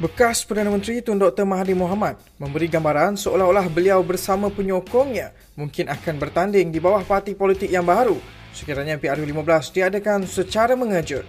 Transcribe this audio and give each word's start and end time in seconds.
Bekas 0.00 0.48
Perdana 0.48 0.72
Menteri 0.72 1.04
Tun 1.04 1.20
Dr. 1.20 1.44
Mahathir 1.44 1.76
Mohamad 1.76 2.16
memberi 2.40 2.72
gambaran 2.72 3.20
seolah-olah 3.20 3.68
beliau 3.68 4.00
bersama 4.00 4.48
penyokongnya 4.48 5.36
mungkin 5.60 5.92
akan 5.92 6.16
bertanding 6.16 6.72
di 6.72 6.80
bawah 6.80 7.04
parti 7.04 7.36
politik 7.36 7.68
yang 7.68 7.84
baru 7.84 8.16
sekiranya 8.56 8.96
PRU15 8.96 9.76
diadakan 9.76 10.24
secara 10.24 10.72
mengejut. 10.72 11.28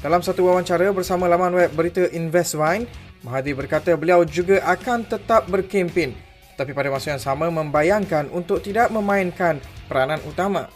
Dalam 0.00 0.24
satu 0.24 0.48
wawancara 0.48 0.96
bersama 0.96 1.28
laman 1.28 1.60
web 1.60 1.68
berita 1.76 2.08
InvestVine, 2.08 2.88
Mahathir 3.20 3.52
berkata 3.52 3.92
beliau 4.00 4.24
juga 4.24 4.64
akan 4.64 5.04
tetap 5.04 5.44
berkempen 5.52 6.16
tapi 6.56 6.72
pada 6.72 6.88
masa 6.88 7.12
yang 7.12 7.20
sama 7.20 7.52
membayangkan 7.52 8.32
untuk 8.32 8.64
tidak 8.64 8.88
memainkan 8.88 9.60
peranan 9.92 10.24
utama. 10.24 10.72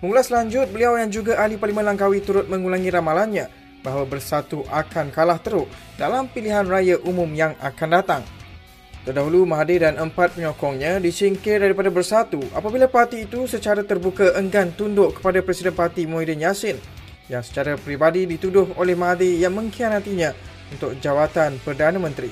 Mengulas 0.00 0.32
lanjut, 0.32 0.64
beliau 0.72 0.96
yang 0.96 1.12
juga 1.12 1.36
ahli 1.36 1.60
Parlimen 1.60 1.84
Langkawi 1.84 2.24
turut 2.24 2.48
mengulangi 2.48 2.88
ramalannya 2.88 3.67
bahawa 3.88 4.04
Bersatu 4.04 4.68
akan 4.68 5.08
kalah 5.08 5.40
teruk 5.40 5.64
dalam 5.96 6.28
pilihan 6.28 6.68
raya 6.68 7.00
umum 7.08 7.32
yang 7.32 7.56
akan 7.64 7.88
datang. 7.88 8.22
Terdahulu, 9.08 9.48
Mahathir 9.48 9.88
dan 9.88 9.96
empat 9.96 10.36
penyokongnya 10.36 11.00
disingkir 11.00 11.64
daripada 11.64 11.88
Bersatu 11.88 12.44
apabila 12.52 12.84
parti 12.84 13.24
itu 13.24 13.48
secara 13.48 13.80
terbuka 13.80 14.36
enggan 14.36 14.68
tunduk 14.76 15.16
kepada 15.16 15.40
Presiden 15.40 15.72
Parti 15.72 16.04
Muhyiddin 16.04 16.44
Yassin 16.44 16.76
yang 17.32 17.40
secara 17.40 17.80
peribadi 17.80 18.28
dituduh 18.28 18.76
oleh 18.76 18.92
Mahathir 18.92 19.40
yang 19.40 19.56
mengkhianatinya 19.56 20.36
untuk 20.76 21.00
jawatan 21.00 21.56
Perdana 21.64 21.96
Menteri. 21.96 22.28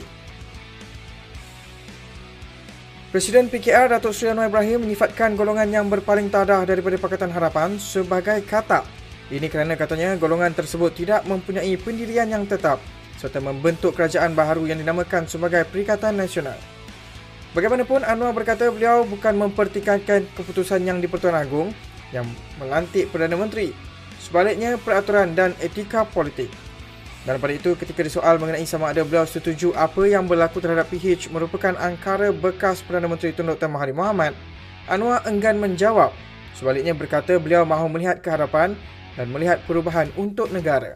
Presiden 3.09 3.48
PKR 3.48 3.96
Datuk 3.96 4.12
Seri 4.12 4.37
Anwar 4.37 4.52
Ibrahim 4.52 4.84
menyifatkan 4.84 5.41
golongan 5.41 5.73
yang 5.73 5.88
berpaling 5.88 6.29
tadah 6.29 6.68
daripada 6.68 7.01
Pakatan 7.01 7.32
Harapan 7.32 7.80
sebagai 7.80 8.45
katak 8.45 8.84
ini 9.27 9.51
kerana 9.51 9.75
katanya 9.75 10.15
golongan 10.15 10.55
tersebut 10.55 10.95
tidak 10.95 11.27
mempunyai 11.27 11.74
pendirian 11.82 12.30
yang 12.30 12.46
tetap 12.46 12.79
serta 13.19 13.43
membentuk 13.43 13.96
kerajaan 13.96 14.38
baharu 14.38 14.71
yang 14.71 14.79
dinamakan 14.79 15.27
sebagai 15.27 15.66
Perikatan 15.66 16.15
Nasional. 16.15 16.55
Bagaimanapun 17.57 18.05
Anwar 18.05 18.37
berkata 18.37 18.68
beliau 18.68 19.02
bukan 19.09 19.35
mempertikaikan 19.35 20.29
keputusan 20.37 20.85
yang 20.85 21.01
di-Pertuan 21.01 21.35
Agong 21.35 21.73
yang 22.13 22.29
melantik 22.60 23.09
Perdana 23.10 23.35
Menteri. 23.35 23.73
Sebaliknya 24.21 24.77
peraturan 24.77 25.33
dan 25.33 25.57
etika 25.59 26.05
politik. 26.07 26.52
Dan 27.27 27.43
pada 27.43 27.57
itu 27.57 27.74
ketika 27.74 28.07
disoal 28.07 28.38
mengenai 28.38 28.63
sama 28.63 28.95
ada 28.95 29.02
beliau 29.02 29.27
setuju 29.27 29.74
apa 29.74 30.07
yang 30.07 30.30
berlaku 30.30 30.63
terhadap 30.63 30.87
PH 30.87 31.35
merupakan 31.35 31.74
angkara 31.74 32.30
bekas 32.30 32.85
Perdana 32.85 33.11
Menteri 33.11 33.35
Tun 33.35 33.51
Dr. 33.51 33.66
Mahathir 33.66 33.96
Mohamad, 33.96 34.37
Anwar 34.87 35.27
enggan 35.27 35.59
menjawab. 35.59 36.15
Sebaliknya 36.55 36.95
berkata 36.95 37.35
beliau 37.43 37.66
mahu 37.66 37.90
melihat 37.90 38.23
keharapan 38.23 38.79
dan 39.16 39.32
melihat 39.32 39.59
perubahan 39.64 40.12
untuk 40.14 40.52
negara. 40.52 40.95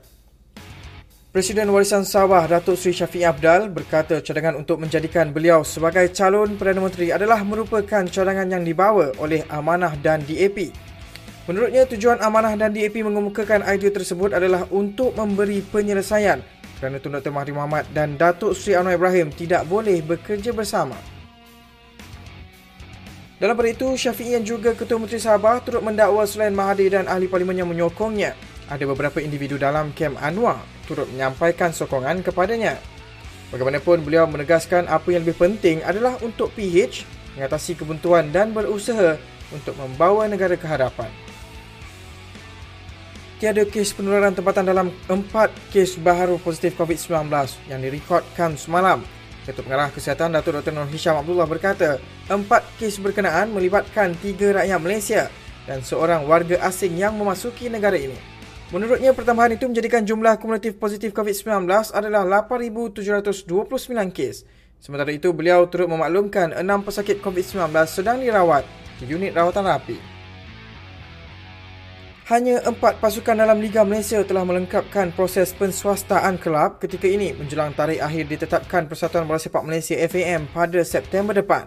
Presiden 1.30 1.70
Warisan 1.70 2.02
Sabah 2.02 2.42
Datuk 2.50 2.74
Seri 2.74 2.90
Syafiq 2.90 3.22
Abdal 3.22 3.70
berkata 3.70 4.18
cadangan 4.18 4.58
untuk 4.58 4.82
menjadikan 4.82 5.30
beliau 5.30 5.62
sebagai 5.62 6.10
calon 6.10 6.58
Perdana 6.58 6.82
Menteri 6.82 7.14
adalah 7.14 7.41
merupakan 7.46 8.02
cadangan 8.02 8.50
yang 8.50 8.66
dibawa 8.66 9.14
oleh 9.22 9.46
Amanah 9.46 9.94
dan 10.02 10.26
DAP. 10.26 10.74
Menurutnya 11.46 11.86
tujuan 11.86 12.18
Amanah 12.18 12.58
dan 12.58 12.74
DAP 12.74 12.98
mengemukakan 13.06 13.62
idea 13.62 13.94
tersebut 13.94 14.34
adalah 14.34 14.66
untuk 14.74 15.14
memberi 15.14 15.62
penyelesaian 15.62 16.42
kerana 16.80 16.96
Tun 16.96 17.14
Dr. 17.14 17.30
Mahathir 17.30 17.54
Mohamad 17.54 17.84
dan 17.92 18.16
Datuk 18.16 18.56
Seri 18.56 18.74
Anwar 18.74 18.96
Ibrahim 18.96 19.28
tidak 19.30 19.68
boleh 19.68 20.00
bekerja 20.00 20.50
bersama. 20.50 20.96
Dalam 23.41 23.56
pada 23.56 23.72
itu, 23.72 23.96
Syafiq 23.96 24.36
yang 24.36 24.44
juga 24.44 24.77
Ketua 24.77 25.00
Menteri 25.00 25.16
Sabah 25.16 25.64
turut 25.64 25.80
mendakwa 25.80 26.28
selain 26.28 26.52
Mahathir 26.52 26.92
dan 26.92 27.08
ahli 27.08 27.24
parlimen 27.24 27.56
yang 27.56 27.72
menyokongnya, 27.72 28.36
ada 28.69 28.84
beberapa 28.84 29.16
individu 29.16 29.56
dalam 29.56 29.97
kem 29.97 30.12
Anwar 30.20 30.60
turut 30.84 31.08
menyampaikan 31.08 31.72
sokongan 31.72 32.20
kepadanya. 32.20 32.77
Bagaimanapun, 33.48 34.05
beliau 34.05 34.28
menegaskan 34.28 34.92
apa 34.92 35.09
yang 35.09 35.25
lebih 35.25 35.41
penting 35.41 35.81
adalah 35.88 36.20
untuk 36.20 36.53
PH 36.53 37.09
mengatasi 37.41 37.81
kebuntuan 37.81 38.28
dan 38.28 38.53
berusaha 38.53 39.16
untuk 39.56 39.72
membawa 39.81 40.28
negara 40.28 40.60
ke 40.60 40.69
hadapan. 40.69 41.09
Tiada 43.41 43.65
kes 43.65 43.97
penularan 43.97 44.36
tempatan 44.36 44.69
dalam 44.69 44.92
empat 45.09 45.48
kes 45.72 45.97
baharu 45.97 46.36
positif 46.36 46.76
COVID-19 46.76 47.32
yang 47.72 47.81
direkodkan 47.81 48.53
semalam 48.60 49.00
Ketua 49.41 49.65
Pengarah 49.65 49.89
Kesihatan 49.89 50.37
Datuk 50.37 50.61
Dr. 50.61 50.73
Nur 50.77 50.84
Hisham 50.93 51.17
Abdullah 51.17 51.49
berkata, 51.49 51.97
empat 52.28 52.61
kes 52.77 53.01
berkenaan 53.01 53.49
melibatkan 53.56 54.12
tiga 54.21 54.61
rakyat 54.61 54.81
Malaysia 54.84 55.23
dan 55.65 55.81
seorang 55.81 56.28
warga 56.28 56.61
asing 56.61 57.01
yang 57.01 57.17
memasuki 57.17 57.73
negara 57.73 57.97
ini. 57.97 58.17
Menurutnya, 58.71 59.11
pertambahan 59.11 59.59
itu 59.59 59.67
menjadikan 59.67 60.06
jumlah 60.06 60.39
kumulatif 60.39 60.78
positif 60.78 61.11
COVID-19 61.11 61.67
adalah 61.91 62.23
8,729 62.47 64.15
kes. 64.15 64.47
Sementara 64.78 65.11
itu, 65.11 65.34
beliau 65.34 65.67
turut 65.67 65.91
memaklumkan 65.91 66.55
enam 66.55 66.87
pesakit 66.87 67.19
COVID-19 67.19 67.67
sedang 67.91 68.22
dirawat 68.22 68.62
di 69.03 69.11
unit 69.11 69.34
rawatan 69.34 69.67
rapi. 69.67 70.19
Hanya 72.30 72.62
empat 72.62 73.02
pasukan 73.02 73.34
dalam 73.34 73.58
Liga 73.58 73.82
Malaysia 73.82 74.22
telah 74.22 74.46
melengkapkan 74.46 75.10
proses 75.10 75.50
penswastaan 75.50 76.38
kelab 76.38 76.78
ketika 76.78 77.10
ini 77.10 77.34
menjelang 77.34 77.74
tarikh 77.74 77.98
akhir 77.98 78.30
ditetapkan 78.30 78.86
Persatuan 78.86 79.26
Bola 79.26 79.42
Sepak 79.42 79.66
Malaysia 79.66 79.98
FAM 80.06 80.46
pada 80.54 80.78
September 80.86 81.34
depan. 81.34 81.66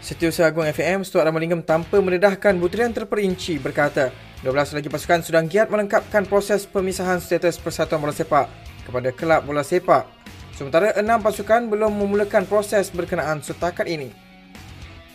Setiausaha 0.00 0.48
Agung 0.48 0.64
FAM 0.64 1.04
Stuart 1.04 1.28
Ramalingam 1.28 1.60
tanpa 1.60 2.00
mendedahkan 2.00 2.56
butiran 2.56 2.88
terperinci 2.96 3.60
berkata 3.60 4.08
12 4.40 4.80
lagi 4.80 4.88
pasukan 4.88 5.20
sudah 5.28 5.44
giat 5.44 5.68
melengkapkan 5.68 6.24
proses 6.24 6.64
pemisahan 6.64 7.20
status 7.20 7.60
Persatuan 7.60 8.00
Bola 8.00 8.16
Sepak 8.16 8.48
kepada 8.88 9.12
kelab 9.12 9.44
bola 9.44 9.60
sepak. 9.60 10.08
Sementara 10.56 10.96
enam 10.96 11.20
pasukan 11.20 11.68
belum 11.68 12.00
memulakan 12.00 12.48
proses 12.48 12.88
berkenaan 12.88 13.44
setakat 13.44 13.84
ini. 13.84 14.29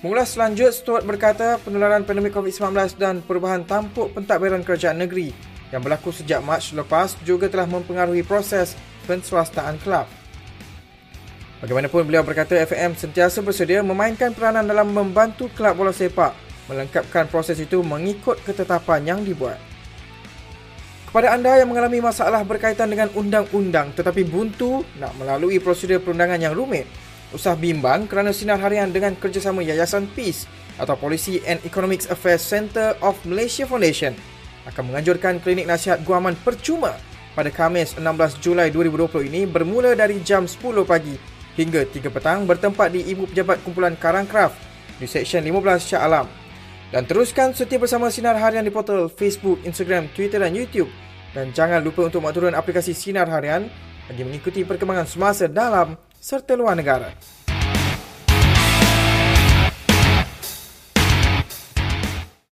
Mengulas 0.05 0.37
selanjut, 0.37 0.69
Stuart 0.69 1.01
berkata 1.01 1.57
penularan 1.65 2.05
pandemik 2.05 2.37
COVID-19 2.37 2.93
dan 3.01 3.25
perubahan 3.25 3.65
tampuk 3.65 4.13
pentadbiran 4.13 4.61
kerajaan 4.61 5.01
negeri 5.01 5.33
yang 5.73 5.81
berlaku 5.81 6.13
sejak 6.13 6.45
Mac 6.45 6.61
lepas 6.77 7.17
juga 7.25 7.49
telah 7.49 7.65
mempengaruhi 7.65 8.21
proses 8.21 8.77
penswastaan 9.09 9.81
kelab. 9.81 10.05
Bagaimanapun 11.57 12.05
beliau 12.05 12.21
berkata 12.21 12.53
FAM 12.69 12.93
sentiasa 12.93 13.41
bersedia 13.41 13.81
memainkan 13.81 14.29
peranan 14.29 14.69
dalam 14.69 14.93
membantu 14.93 15.49
kelab 15.57 15.73
bola 15.73 15.89
sepak 15.89 16.37
melengkapkan 16.69 17.25
proses 17.25 17.57
itu 17.57 17.81
mengikut 17.81 18.37
ketetapan 18.45 19.09
yang 19.09 19.25
dibuat. 19.25 19.57
Kepada 21.09 21.33
anda 21.33 21.57
yang 21.57 21.73
mengalami 21.73 22.05
masalah 22.05 22.45
berkaitan 22.45 22.93
dengan 22.93 23.09
undang-undang 23.17 23.89
tetapi 23.97 24.21
buntu 24.21 24.85
nak 25.01 25.17
melalui 25.17 25.57
prosedur 25.57 25.97
perundangan 25.97 26.37
yang 26.37 26.53
rumit, 26.53 26.85
usah 27.35 27.53
bimbang 27.59 28.07
kerana 28.07 28.31
sinar 28.31 28.57
harian 28.63 28.89
dengan 28.89 29.13
kerjasama 29.19 29.59
Yayasan 29.61 30.07
Peace 30.15 30.47
atau 30.79 30.95
Policy 30.95 31.43
and 31.43 31.59
Economics 31.67 32.07
Affairs 32.07 32.41
Center 32.41 32.95
of 33.03 33.19
Malaysia 33.27 33.67
Foundation 33.67 34.15
akan 34.65 34.89
menganjurkan 34.89 35.43
klinik 35.43 35.69
nasihat 35.69 36.01
guaman 36.01 36.33
percuma 36.41 36.97
pada 37.35 37.51
Khamis 37.51 37.99
16 37.99 38.39
Julai 38.39 38.71
2020 38.71 39.29
ini 39.29 39.43
bermula 39.45 39.93
dari 39.93 40.23
jam 40.23 40.47
10 40.47 40.63
pagi 40.87 41.19
hingga 41.59 41.83
3 41.87 42.07
petang 42.11 42.47
bertempat 42.47 42.95
di 42.95 43.03
Ibu 43.11 43.29
Pejabat 43.31 43.61
Kumpulan 43.61 43.99
Karangcraft 43.99 44.55
di 44.97 45.05
Seksyen 45.07 45.43
15 45.43 45.91
Shah 45.91 46.03
Alam. 46.07 46.27
Dan 46.93 47.03
teruskan 47.03 47.51
setia 47.51 47.75
bersama 47.75 48.07
Sinar 48.07 48.39
Harian 48.39 48.63
di 48.63 48.71
portal 48.71 49.11
Facebook, 49.11 49.59
Instagram, 49.67 50.07
Twitter 50.15 50.39
dan 50.39 50.55
YouTube. 50.55 50.87
Dan 51.35 51.51
jangan 51.51 51.83
lupa 51.83 52.07
untuk 52.07 52.23
mak 52.23 52.31
turun 52.31 52.55
aplikasi 52.55 52.95
Sinar 52.95 53.27
Harian 53.27 53.67
bagi 54.07 54.23
mengikuti 54.23 54.63
perkembangan 54.63 55.03
semasa 55.03 55.51
dalam 55.51 55.99
serta 56.25 56.55
luar 56.55 56.75
negara. 56.75 57.13